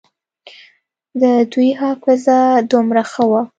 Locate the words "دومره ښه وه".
2.71-3.41